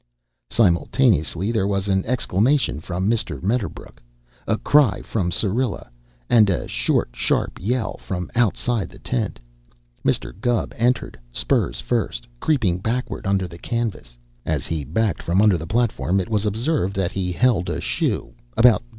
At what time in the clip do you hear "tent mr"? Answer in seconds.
8.97-10.33